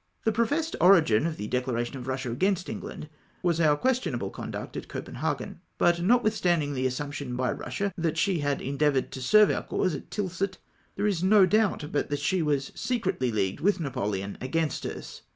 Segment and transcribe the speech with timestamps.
[0.23, 3.07] The professed origin of the declaration of Eussia against England
[3.43, 5.61] was our questionable conduct at Copenhagen.
[5.77, 10.09] But, notwithstanding the assumption by Eussia, that she had endeavoured to serve om cause at
[10.09, 10.57] Tilsit,
[10.95, 15.21] there is no doubt but that she was secretly leagued with J^apoleon against us.